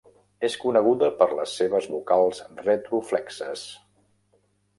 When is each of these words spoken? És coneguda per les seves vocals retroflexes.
És 0.47 0.53
coneguda 0.61 1.09
per 1.19 1.27
les 1.41 1.53
seves 1.59 1.89
vocals 1.91 2.41
retroflexes. 2.63 3.69